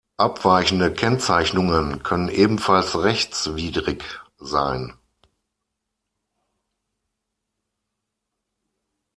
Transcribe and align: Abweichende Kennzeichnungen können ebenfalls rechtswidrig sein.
Abweichende 0.17 0.91
Kennzeichnungen 0.91 2.01
können 2.01 2.27
ebenfalls 2.29 2.99
rechtswidrig 3.03 4.01
sein. 4.39 4.97